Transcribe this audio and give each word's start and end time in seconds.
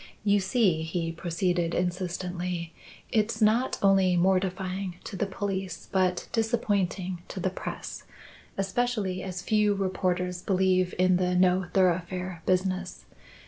"You 0.23 0.39
see," 0.39 0.81
he 0.81 1.11
proceeded 1.11 1.75
insistently, 1.75 2.73
"it's 3.11 3.39
not 3.39 3.77
only 3.83 4.17
mortifying 4.17 4.95
to 5.03 5.15
the 5.15 5.27
police 5.27 5.87
but 5.91 6.27
disappointing 6.31 7.21
to 7.27 7.39
the 7.39 7.51
press, 7.51 8.05
especially 8.57 9.21
as 9.21 9.43
few 9.43 9.75
reporters 9.75 10.41
believe 10.41 10.95
in 10.97 11.17
the 11.17 11.35
No 11.35 11.67
thoroughfare 11.71 12.41
business. 12.47 13.05